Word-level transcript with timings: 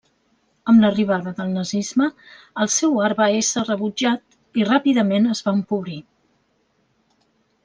Amb 0.71 0.79
l'arribada 0.83 1.33
del 1.41 1.51
nazisme, 1.57 2.07
el 2.65 2.71
seu 2.77 2.97
art 3.09 3.19
va 3.21 3.27
ésser 3.43 3.65
rebutjat 3.67 4.37
i 4.63 4.67
ràpidament 4.71 5.31
es 5.37 5.45
va 5.49 5.55
empobrir. 5.61 6.01